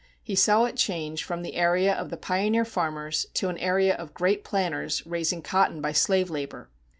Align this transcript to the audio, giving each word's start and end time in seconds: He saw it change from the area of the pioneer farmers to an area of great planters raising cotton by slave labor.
He 0.23 0.33
saw 0.33 0.65
it 0.65 0.77
change 0.77 1.23
from 1.23 1.43
the 1.43 1.53
area 1.53 1.93
of 1.93 2.09
the 2.09 2.17
pioneer 2.17 2.65
farmers 2.65 3.27
to 3.35 3.49
an 3.49 3.59
area 3.59 3.93
of 3.95 4.15
great 4.15 4.43
planters 4.43 5.05
raising 5.05 5.43
cotton 5.43 5.79
by 5.79 5.91
slave 5.91 6.31
labor. 6.31 6.71